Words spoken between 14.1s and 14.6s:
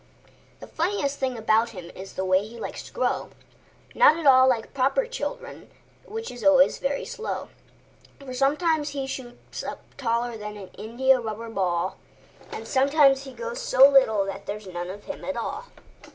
that